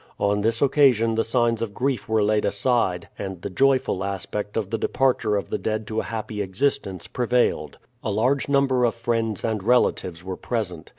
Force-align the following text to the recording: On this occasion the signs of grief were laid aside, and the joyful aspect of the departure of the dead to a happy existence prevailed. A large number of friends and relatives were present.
On 0.19 0.41
this 0.41 0.63
occasion 0.63 1.13
the 1.13 1.23
signs 1.23 1.61
of 1.61 1.75
grief 1.75 2.09
were 2.09 2.23
laid 2.23 2.43
aside, 2.43 3.07
and 3.19 3.39
the 3.43 3.51
joyful 3.51 4.03
aspect 4.03 4.57
of 4.57 4.71
the 4.71 4.77
departure 4.79 5.35
of 5.35 5.51
the 5.51 5.59
dead 5.59 5.85
to 5.89 5.99
a 5.99 6.03
happy 6.05 6.41
existence 6.41 7.05
prevailed. 7.05 7.77
A 8.03 8.09
large 8.09 8.49
number 8.49 8.83
of 8.83 8.95
friends 8.95 9.43
and 9.43 9.61
relatives 9.61 10.23
were 10.23 10.37
present. 10.37 10.89